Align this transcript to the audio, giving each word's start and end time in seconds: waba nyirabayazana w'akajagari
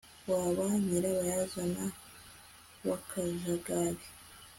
waba 0.29 0.65
nyirabayazana 0.85 1.85
w'akajagari 2.87 4.05